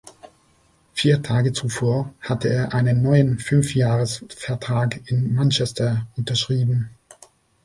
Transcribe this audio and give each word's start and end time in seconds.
Vier 0.93 1.21
Tage 1.21 1.51
zuvor 1.53 2.11
hatte 2.21 2.49
er 2.49 2.73
einen 2.73 3.03
neuen 3.03 3.37
Fünfjahresvertrag 3.37 4.99
in 5.05 5.31
Manchester 5.35 6.07
unterschrieben. 6.17 6.89